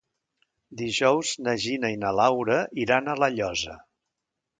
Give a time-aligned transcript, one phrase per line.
[0.77, 2.55] Dijous na Gina i na Laura
[2.85, 3.77] iran a La Llosa.